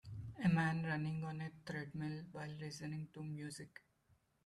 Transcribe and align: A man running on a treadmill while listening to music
A 0.43 0.49
man 0.49 0.83
running 0.83 1.23
on 1.23 1.41
a 1.41 1.51
treadmill 1.63 2.23
while 2.31 2.49
listening 2.59 3.09
to 3.13 3.23
music 3.23 3.83